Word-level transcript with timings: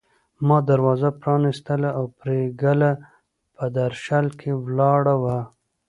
ما 0.47 0.57
دروازه 0.69 1.09
پرانيستله 1.21 1.89
او 1.97 2.05
پري 2.19 2.41
ګله 2.61 2.91
په 3.55 3.65
درشل 3.77 4.25
کې 4.39 4.51
ولاړه 4.63 5.15
وه 5.23 5.39